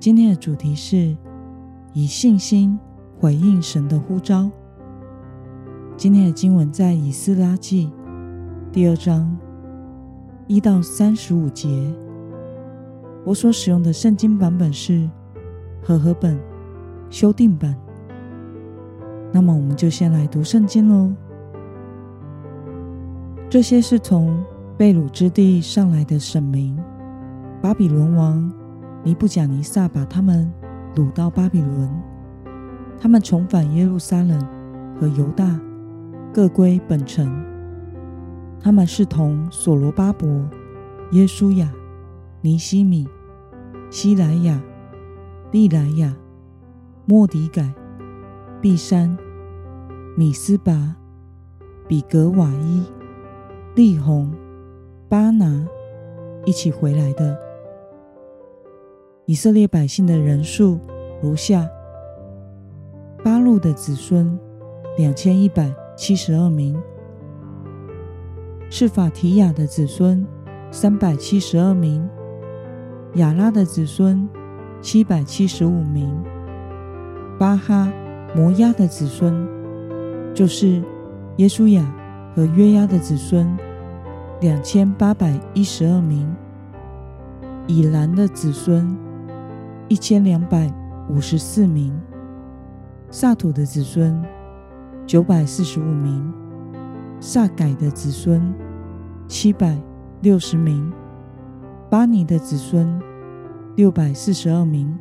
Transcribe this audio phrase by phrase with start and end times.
[0.00, 1.16] 今天的主题是
[1.92, 2.78] 以信心
[3.18, 4.48] 回应神的呼召。
[5.96, 7.90] 今天的经文在以斯拉记
[8.70, 9.36] 第二章
[10.46, 11.92] 一到三十五节。
[13.24, 15.10] 我所使用的圣经版本是
[15.82, 16.38] 和合本
[17.10, 17.74] 修订版。
[19.32, 21.12] 那么，我们就先来读圣经喽。
[23.50, 24.40] 这些是从
[24.76, 26.78] 被掳之地上来的神民，
[27.60, 28.50] 巴比伦王
[29.08, 30.52] 尼布甲尼撒把他们
[30.94, 31.88] 掳到巴比伦，
[33.00, 34.38] 他们重返耶路撒冷
[35.00, 35.58] 和犹大，
[36.30, 37.26] 各归本城。
[38.60, 40.28] 他们是同所罗巴伯、
[41.12, 41.72] 耶稣亚、
[42.42, 43.08] 尼西米、
[43.88, 44.60] 希莱亚、
[45.52, 46.14] 利莱亚、
[47.06, 47.72] 莫迪改、
[48.60, 49.16] 毕山、
[50.18, 50.94] 米斯拔、
[51.86, 52.82] 比格瓦伊、
[53.74, 54.30] 利红。
[55.08, 55.66] 巴拿
[56.44, 57.34] 一起回来的
[59.28, 60.80] 以色列百姓的人数
[61.20, 61.68] 如下：
[63.22, 64.38] 巴路的子孙
[64.96, 66.74] 两千一百七十二名，
[68.70, 70.26] 是法提雅的子孙
[70.70, 72.08] 三百七十二名，
[73.16, 74.26] 亚拉的子孙
[74.80, 76.10] 七百七十五名，
[77.38, 77.92] 巴哈
[78.34, 79.46] 摩押的子孙
[80.32, 80.82] 就是
[81.36, 81.84] 耶稣亚
[82.34, 83.46] 和约押的子孙。
[84.40, 86.34] 两千八百一十二名，
[87.66, 88.96] 以兰的子孙
[89.88, 90.70] 一千两百
[91.08, 91.98] 五十四名，
[93.10, 94.22] 萨土的子孙
[95.06, 96.30] 九百四十五名，
[97.20, 98.52] 萨改的子孙
[99.26, 99.80] 七百
[100.20, 100.92] 六十名，
[101.88, 103.00] 巴尼的子孙
[103.76, 104.94] 六百四十二名，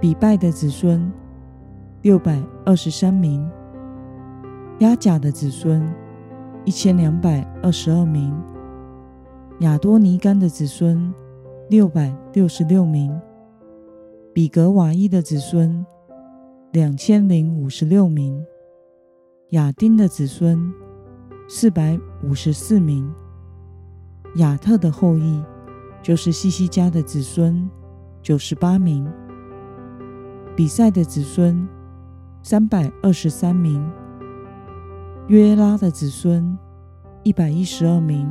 [0.00, 1.12] 比拜的子孙
[2.02, 3.44] 六百二十三名，
[4.78, 5.84] 押甲的子孙。
[6.66, 8.34] 一千两百二十二名，
[9.58, 11.12] 亚多尼干的子孙
[11.68, 13.14] 六百六十六名，
[14.34, 15.86] 比格瓦伊的子孙
[16.72, 18.44] 两千零五十六名，
[19.50, 20.74] 亚丁的子孙
[21.48, 23.08] 四百五十四名，
[24.38, 25.40] 亚特的后裔
[26.02, 27.70] 就是西西家的子孙
[28.22, 29.08] 九十八名，
[30.56, 31.68] 比赛的子孙
[32.42, 33.88] 三百二十三名。
[35.28, 36.58] 约拉的子孙
[37.22, 38.28] 一百一十二名，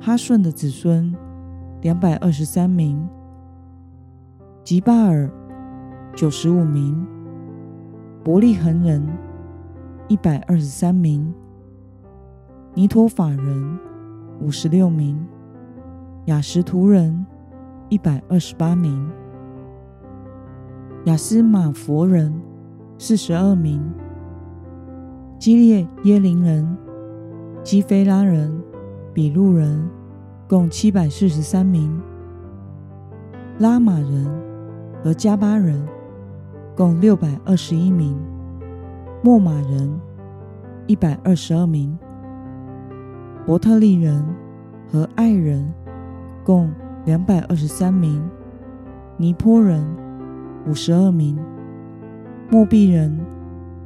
[0.00, 1.14] 哈顺的子孙
[1.80, 3.08] 两百二十三名，
[4.64, 5.30] 吉巴尔
[6.16, 7.06] 九十五名，
[8.22, 9.06] 伯利恒人
[10.08, 11.34] 一百二十三名，
[12.72, 13.78] 尼陀法人
[14.40, 15.22] 五十六名，
[16.24, 17.26] 雅什图人
[17.90, 19.06] 一百二十八名，
[21.04, 22.32] 雅斯玛弗人
[22.96, 23.82] 四十二名。
[25.38, 26.74] 基列耶琳人、
[27.62, 28.50] 基菲拉人、
[29.12, 29.86] 比路人
[30.48, 32.00] 共七百四十三名；
[33.58, 34.53] 拉玛人
[35.04, 35.86] 和加巴人
[36.74, 38.16] 共六百二十一名；
[39.22, 40.00] 莫玛人
[40.86, 41.94] 一百二十二名；
[43.44, 44.24] 伯特利人
[44.90, 45.70] 和爱人
[46.42, 46.72] 共
[47.04, 48.18] 两百二十三名；
[49.18, 49.86] 尼坡人
[50.66, 51.36] 五十二名；
[52.50, 53.20] 末壁人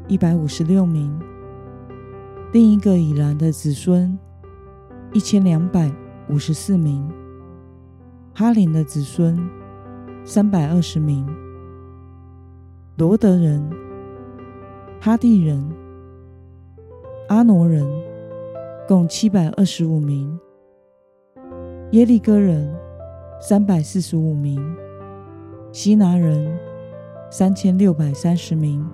[0.07, 1.13] 一百五十六名。
[2.53, 4.17] 另一个以兰的子孙
[5.13, 5.91] 一千两百
[6.29, 7.11] 五十四名，
[8.33, 9.37] 哈林的子孙
[10.31, 11.27] 三百二十名，
[12.99, 13.67] 罗德人、
[15.01, 15.67] 哈地人、
[17.31, 17.83] 阿挪人
[18.87, 20.39] 共七百二十五名，
[21.93, 22.71] 耶利哥人
[23.41, 24.63] 三百四十五名，
[25.73, 26.59] 希拿人
[27.31, 28.87] 三千六百三十名。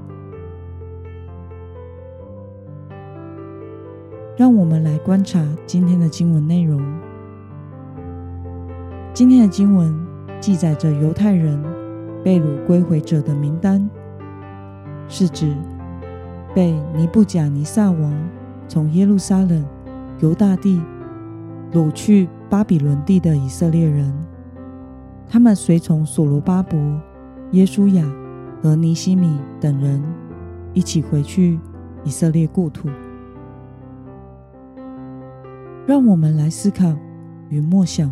[4.36, 6.80] 让我们来观察今天的经文内容。
[9.12, 10.03] 今天的经文
[10.40, 11.62] 记载着犹太人
[12.22, 13.88] 被掳归回者的名单，
[15.08, 15.54] 是指
[16.54, 18.12] 被尼布甲尼撒王
[18.68, 19.64] 从耶路撒冷、
[20.20, 20.80] 犹大地
[21.72, 24.14] 掳去巴比伦地的以色列人。
[25.28, 26.78] 他们随从所罗巴伯、
[27.52, 28.04] 耶书亚
[28.62, 30.02] 和尼西米等人
[30.72, 31.58] 一起回去
[32.04, 32.88] 以色列故土。
[35.86, 36.94] 让我们来思考
[37.48, 38.10] 与默想：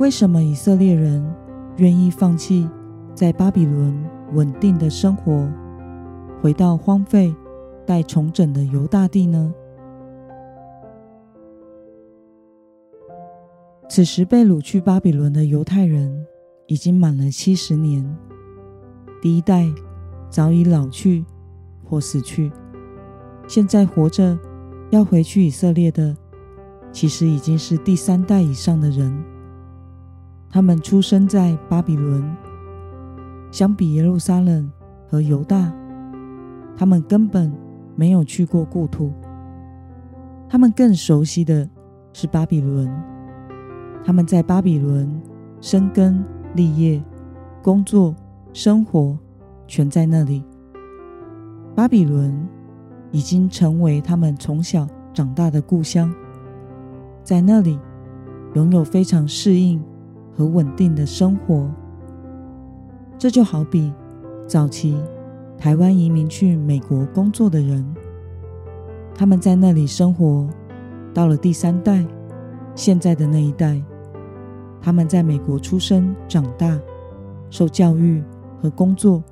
[0.00, 1.22] 为什么以色列人
[1.76, 2.66] 愿意放弃
[3.14, 3.94] 在巴比伦
[4.32, 5.46] 稳定的生活，
[6.40, 7.34] 回到荒废
[7.86, 9.52] 待重整的犹大地呢？
[13.90, 16.26] 此时被掳去巴比伦的犹太人
[16.66, 18.02] 已经满了七十年，
[19.20, 19.70] 第一代
[20.30, 21.26] 早已老去
[21.84, 22.50] 或死去，
[23.46, 24.38] 现在活着
[24.88, 26.16] 要回去以色列的，
[26.90, 29.22] 其实已经是第三代以上的人。
[30.52, 32.28] 他们出生在巴比伦，
[33.52, 34.68] 相比耶路撒冷
[35.08, 35.72] 和犹大，
[36.76, 37.52] 他们根本
[37.94, 39.12] 没有去过故土，
[40.48, 41.70] 他们更熟悉的
[42.12, 42.90] 是巴比伦。
[44.02, 45.22] 他们在巴比伦
[45.60, 46.24] 生根
[46.56, 47.00] 立业、
[47.62, 48.12] 工作、
[48.52, 49.16] 生活，
[49.68, 50.44] 全在那里。
[51.76, 52.36] 巴比伦
[53.12, 56.12] 已经成为他们从小长大的故乡，
[57.22, 57.78] 在那里
[58.54, 59.80] 拥有非常适应
[60.40, 61.70] 和稳定的生活。
[63.18, 63.92] 这就好比
[64.46, 64.98] 早期
[65.58, 67.84] 台湾移民去美国工作的人，
[69.14, 70.48] 他们在那里生活，
[71.12, 72.02] 到了第三代，
[72.74, 73.82] 现在的那一代。
[74.80, 76.80] 他们在美国出生、长大、
[77.50, 78.24] 受教育
[78.62, 79.22] 和工作，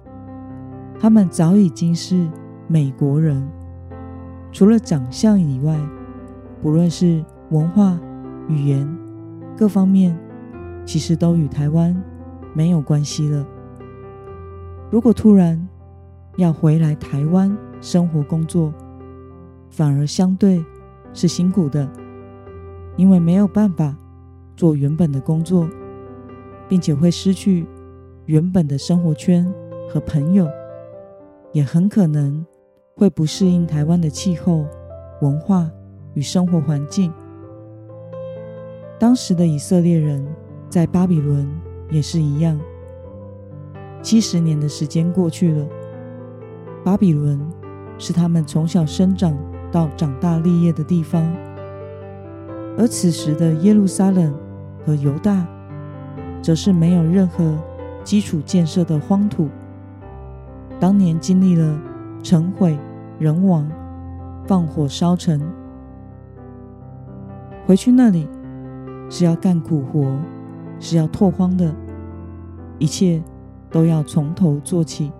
[1.00, 2.28] 他们早已经是
[2.66, 3.42] 美国人。
[4.52, 5.74] 除了长相以外，
[6.60, 7.98] 不论是文化、
[8.46, 8.86] 语言
[9.56, 10.14] 各方面，
[10.88, 11.94] 其实都与台湾
[12.54, 13.46] 没有关系了。
[14.90, 15.68] 如果突然
[16.38, 18.72] 要回来台湾生活工作，
[19.68, 20.64] 反而相对
[21.12, 21.86] 是辛苦的，
[22.96, 23.94] 因为没有办法。
[24.56, 25.68] 做原本的工作，
[26.68, 27.64] 并且会失去
[28.24, 29.46] 原本的生活圈
[29.88, 30.48] 和朋友，
[31.52, 32.44] 也很可能
[32.96, 34.66] 会不适应台湾的气候、
[35.20, 35.70] 文化
[36.14, 37.12] 与生活环境。
[38.98, 40.26] 当时的以色列人
[40.68, 41.48] 在巴比伦
[41.90, 42.58] 也是一样，
[44.02, 45.66] 七十年的时间过去了，
[46.84, 47.40] 巴比伦
[47.98, 49.36] 是他们从小生长
[49.72, 51.22] 到长大立业的地方，
[52.76, 54.34] 而此时的耶路撒冷。
[54.86, 55.46] 和犹大，
[56.40, 57.58] 则是没有任何
[58.04, 59.50] 基础建设的荒土。
[60.80, 61.78] 当年经历了
[62.22, 62.78] 城毁、
[63.18, 63.70] 人亡、
[64.46, 65.38] 放火烧城，
[67.66, 68.26] 回去那里
[69.10, 70.16] 是要干苦活，
[70.80, 71.74] 是要拓荒的，
[72.78, 73.22] 一切
[73.70, 75.12] 都要从头做起。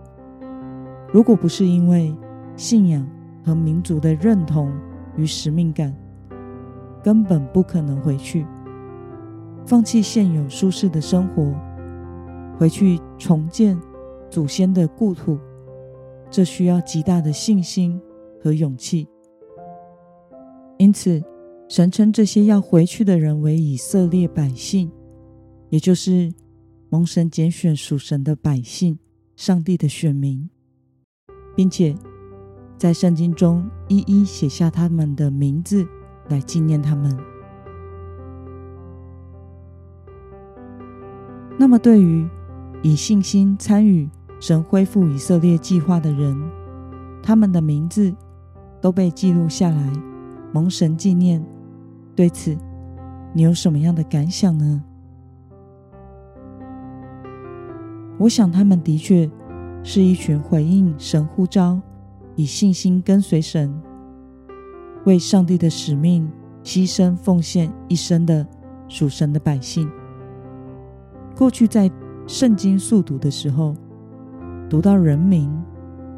[1.12, 2.14] 如果不是因为
[2.56, 3.06] 信仰
[3.44, 4.70] 和民族的认同
[5.16, 5.94] 与使命感，
[7.02, 8.46] 根本不可能回去。
[9.64, 11.54] 放弃现有舒适的生活，
[12.58, 13.78] 回去重建
[14.30, 15.38] 祖先的故土，
[16.30, 18.00] 这需要极大的信心
[18.42, 19.08] 和勇气。
[20.78, 21.22] 因此，
[21.68, 24.90] 神称这些要回去的人为以色列百姓，
[25.70, 26.32] 也就是
[26.88, 28.98] 蒙神拣选属神的百姓，
[29.36, 30.48] 上帝的选民，
[31.54, 31.94] 并且
[32.78, 35.86] 在圣经中一一写下他们的名字，
[36.28, 37.14] 来纪念他们。
[41.58, 42.26] 那么，对于
[42.82, 44.08] 以信心参与
[44.40, 46.40] 神恢复以色列计划的人，
[47.22, 48.14] 他们的名字
[48.80, 49.92] 都被记录下来，
[50.52, 51.44] 蒙神纪念。
[52.14, 52.56] 对此，
[53.34, 54.82] 你有什么样的感想呢？
[58.18, 59.30] 我想，他们的确
[59.82, 61.80] 是一群回应神呼召、
[62.34, 63.72] 以信心跟随神、
[65.04, 66.28] 为上帝的使命
[66.64, 68.44] 牺牲奉献一生的
[68.88, 69.88] 属神的百姓。
[71.36, 71.88] 过去在
[72.26, 73.74] 圣经速读的时候，
[74.68, 75.48] 读到人名，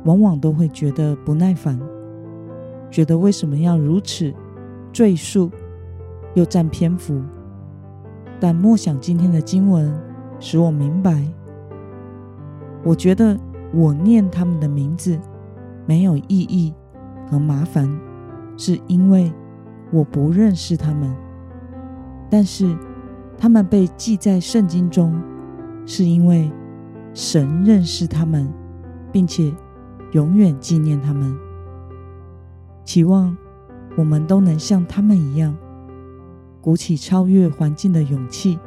[0.04, 1.78] 往往都会觉得不耐烦，
[2.90, 4.32] 觉得为什么要如此
[4.90, 5.50] 赘述，
[6.32, 7.20] 又占篇幅。
[8.40, 9.94] 但默想今天的经文，
[10.38, 11.22] 使我明白，
[12.84, 13.38] 我觉得
[13.72, 15.18] 我念他们的名字
[15.86, 16.74] 没有意义
[17.28, 17.88] 和麻烦，
[18.56, 19.32] 是因为
[19.92, 21.14] 我不认识他们，
[22.30, 22.76] 但是。
[23.42, 25.18] 他们被记在圣经中，
[25.86, 26.52] 是因为
[27.14, 28.46] 神认识他们，
[29.10, 29.50] 并且
[30.12, 31.34] 永远纪念他们。
[32.84, 33.34] 期望
[33.96, 35.56] 我们都能像他们一样，
[36.60, 38.58] 鼓起超越环境的勇气，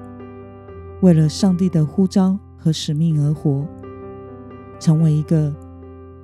[1.02, 3.68] 为了上帝的呼召和使命而活，
[4.84, 5.56] 成为一个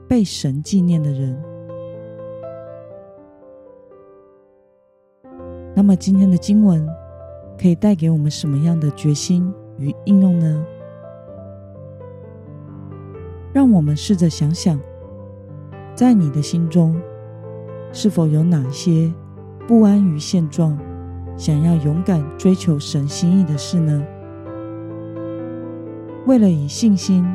[0.06, 1.42] 被神纪念的人。
[5.74, 6.86] 那么今天的经文。
[7.62, 10.66] 可以带给我们什么样的决心与应用呢？
[13.52, 14.80] 让我们试着想想，
[15.94, 16.96] 在你的心中，
[17.92, 19.14] 是否有哪些
[19.68, 20.80] 不安于现状，
[21.36, 24.02] 想要勇敢追求神心意的事呢？
[26.26, 27.26] 为了以信心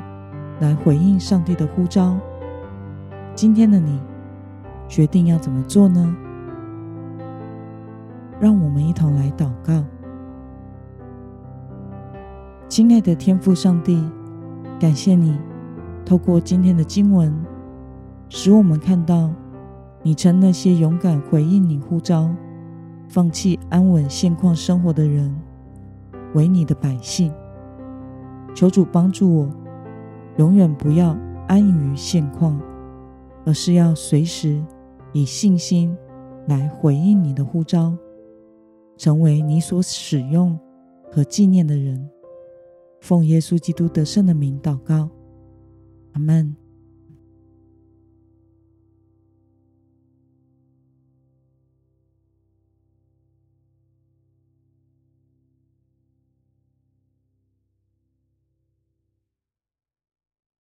[0.61, 2.17] 来回应上帝的呼召，
[3.35, 4.01] 今天的你
[4.89, 6.17] 决定要怎么做呢？
[8.41, 9.85] 让我们一同来祷告。
[12.69, 14.03] 亲爱的天父上帝，
[14.79, 15.39] 感谢你
[16.05, 17.35] 透过今天的经文，
[18.29, 19.31] 使我们看到
[20.03, 22.29] 你称那些勇敢回应你呼召、
[23.09, 25.35] 放弃安稳现况生活的人
[26.35, 27.33] 为你的百姓。
[28.55, 29.49] 求主帮助我，
[30.37, 31.17] 永远不要
[31.49, 32.61] 安于现况，
[33.45, 34.63] 而是要随时
[35.13, 35.97] 以信心
[36.49, 37.97] 来回应你的呼召。
[38.97, 40.57] 成为你所使用
[41.11, 42.09] 和纪念的人，
[43.01, 45.11] 奉耶稣基督得胜的名祷告，
[46.13, 46.55] 阿门。